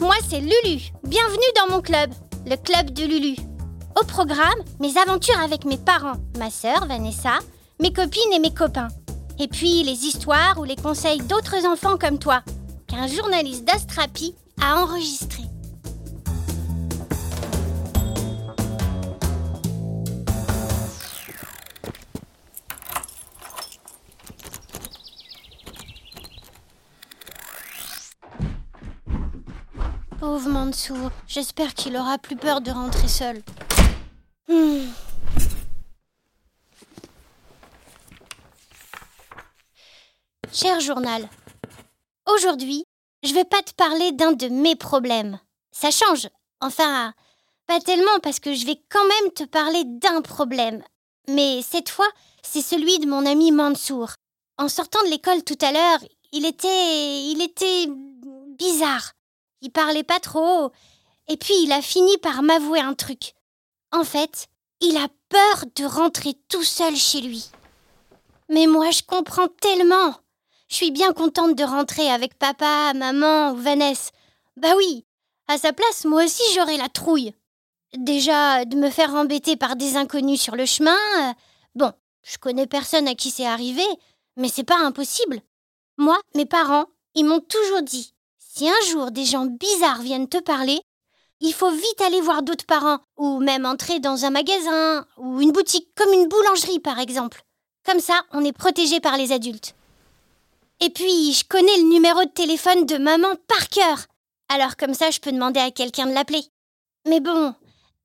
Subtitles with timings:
[0.00, 0.92] moi c'est Lulu.
[1.04, 2.10] Bienvenue dans mon club,
[2.46, 3.36] le club de Lulu.
[4.00, 7.38] Au programme, mes aventures avec mes parents, ma sœur Vanessa,
[7.80, 8.88] mes copines et mes copains.
[9.40, 12.42] Et puis les histoires ou les conseils d'autres enfants comme toi,
[12.86, 15.42] qu'un journaliste d'Astrapi a enregistré.
[30.20, 33.40] Pauvre Mansour, j'espère qu'il aura plus peur de rentrer seul.
[34.48, 34.88] Hmm.
[40.52, 41.28] Cher journal,
[42.26, 42.84] aujourd'hui,
[43.22, 45.38] je vais pas te parler d'un de mes problèmes.
[45.70, 46.28] Ça change.
[46.60, 47.14] Enfin,
[47.68, 50.82] pas tellement parce que je vais quand même te parler d'un problème.
[51.28, 52.08] Mais cette fois,
[52.42, 54.10] c'est celui de mon ami Mansour.
[54.56, 56.00] En sortant de l'école tout à l'heure,
[56.32, 57.22] il était.
[57.30, 57.86] il était.
[58.58, 59.12] bizarre.
[59.60, 60.72] Il parlait pas trop.
[61.28, 63.34] Et puis il a fini par m'avouer un truc.
[63.92, 64.48] En fait,
[64.80, 67.50] il a peur de rentrer tout seul chez lui.
[68.48, 70.14] Mais moi, je comprends tellement.
[70.68, 74.10] Je suis bien contente de rentrer avec papa, maman ou Vanessa.
[74.56, 75.04] Bah oui,
[75.48, 77.32] à sa place, moi aussi j'aurais la trouille.
[77.96, 80.96] Déjà, de me faire embêter par des inconnus sur le chemin.
[81.20, 81.32] Euh,
[81.74, 81.92] bon,
[82.22, 83.84] je connais personne à qui c'est arrivé,
[84.36, 85.40] mais c'est pas impossible.
[85.96, 88.14] Moi, mes parents, ils m'ont toujours dit
[88.58, 90.80] si un jour des gens bizarres viennent te parler,
[91.38, 95.52] il faut vite aller voir d'autres parents, ou même entrer dans un magasin, ou une
[95.52, 97.44] boutique, comme une boulangerie par exemple.
[97.86, 99.76] Comme ça, on est protégé par les adultes.
[100.80, 104.06] Et puis, je connais le numéro de téléphone de maman par cœur.
[104.48, 106.42] Alors comme ça, je peux demander à quelqu'un de l'appeler.
[107.06, 107.54] Mais bon,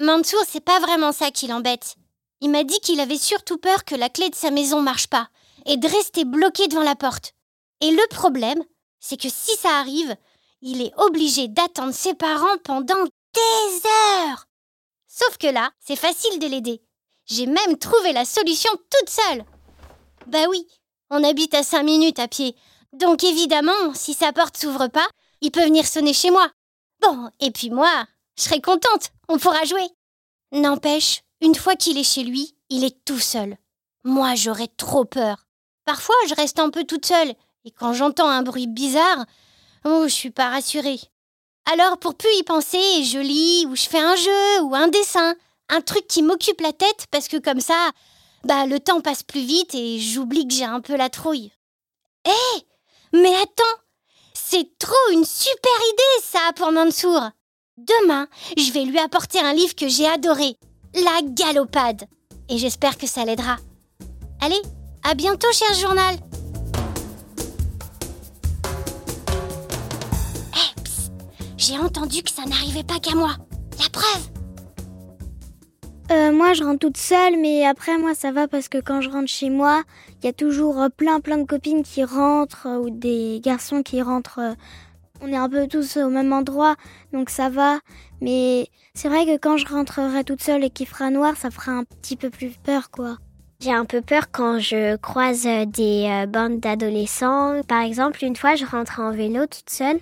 [0.00, 1.94] Mansour, c'est pas vraiment ça qui l'embête.
[2.40, 5.28] Il m'a dit qu'il avait surtout peur que la clé de sa maison marche pas,
[5.64, 7.34] et de rester bloqué devant la porte.
[7.80, 8.64] Et le problème,
[8.98, 10.16] c'est que si ça arrive,
[10.62, 14.46] il est obligé d'attendre ses parents pendant des heures.
[15.06, 16.82] Sauf que là, c'est facile de l'aider.
[17.26, 19.44] J'ai même trouvé la solution toute seule.
[20.26, 20.66] Bah oui,
[21.10, 22.56] on habite à cinq minutes à pied.
[22.92, 25.08] Donc évidemment, si sa porte s'ouvre pas,
[25.40, 26.50] il peut venir sonner chez moi.
[27.00, 28.04] Bon, et puis moi,
[28.36, 29.88] je serai contente, on pourra jouer.
[30.52, 33.56] N'empêche, une fois qu'il est chez lui, il est tout seul.
[34.04, 35.46] Moi, j'aurais trop peur.
[35.84, 37.34] Parfois, je reste un peu toute seule,
[37.64, 39.24] et quand j'entends un bruit bizarre,
[39.84, 41.00] Oh, je suis pas rassurée.
[41.70, 45.34] Alors, pour plus y penser, je lis, ou je fais un jeu, ou un dessin,
[45.68, 47.90] un truc qui m'occupe la tête, parce que comme ça,
[48.44, 51.52] bah, le temps passe plus vite et j'oublie que j'ai un peu la trouille.
[52.26, 52.64] Hé
[53.12, 53.82] Mais attends
[54.34, 57.30] C'est trop une super idée, ça, pour Mansour
[57.76, 58.26] Demain,
[58.58, 60.56] je vais lui apporter un livre que j'ai adoré,
[60.94, 62.04] La Galopade.
[62.50, 63.56] Et j'espère que ça l'aidera.
[64.42, 64.60] Allez,
[65.02, 66.16] à bientôt, cher journal
[71.70, 73.36] J'ai entendu que ça n'arrivait pas qu'à moi.
[73.78, 74.28] La preuve
[76.10, 79.08] euh, moi, je rentre toute seule, mais après, moi, ça va parce que quand je
[79.08, 79.84] rentre chez moi,
[80.18, 83.84] il y a toujours euh, plein, plein de copines qui rentrent euh, ou des garçons
[83.84, 84.40] qui rentrent.
[85.20, 86.74] On est un peu tous au même endroit,
[87.12, 87.78] donc ça va.
[88.20, 91.70] Mais c'est vrai que quand je rentrerai toute seule et qu'il fera noir, ça fera
[91.70, 93.18] un petit peu plus peur, quoi.
[93.60, 97.60] J'ai un peu peur quand je croise des bandes d'adolescents.
[97.68, 100.00] Par exemple, une fois, je rentrais en vélo toute seule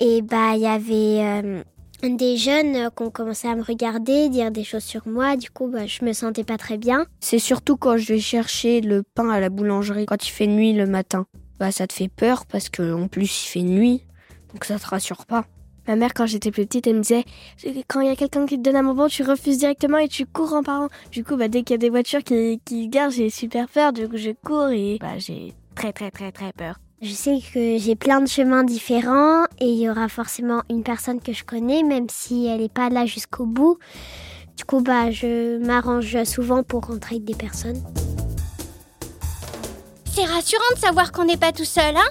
[0.00, 1.62] et bah, il y avait euh,
[2.02, 5.36] des jeunes qui ont commencé à me regarder, dire des choses sur moi.
[5.36, 7.04] Du coup, bah, je me sentais pas très bien.
[7.20, 10.72] C'est surtout quand je vais chercher le pain à la boulangerie, quand il fait nuit
[10.72, 11.26] le matin.
[11.58, 14.06] Bah, ça te fait peur parce qu'en plus, il fait nuit.
[14.54, 15.44] Donc, ça te rassure pas.
[15.86, 17.24] Ma mère, quand j'étais plus petite, elle me disait
[17.88, 20.24] quand il y a quelqu'un qui te donne un bonbon, tu refuses directement et tu
[20.24, 20.88] cours en parlant.
[21.10, 23.92] Du coup, bah, dès qu'il y a des voitures qui, qui garent, j'ai super peur.
[23.92, 26.76] Du coup, je cours et bah, j'ai très, très, très, très peur.
[27.02, 31.18] Je sais que j'ai plein de chemins différents et il y aura forcément une personne
[31.18, 33.78] que je connais, même si elle n'est pas là jusqu'au bout.
[34.54, 37.82] Du coup, bah, je m'arrange souvent pour avec des personnes.
[40.04, 42.10] C'est rassurant de savoir qu'on n'est pas tout seul, hein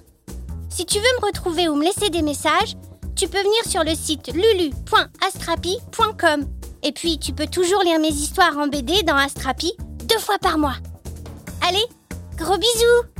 [0.69, 2.75] Si tu veux me retrouver ou me laisser des messages,
[3.15, 6.47] tu peux venir sur le site lulu.astrapi.com.
[6.81, 9.71] Et puis, tu peux toujours lire mes histoires en BD dans Astrapi
[10.05, 10.77] deux fois par mois.
[11.61, 11.85] Allez,
[12.37, 13.18] gros bisous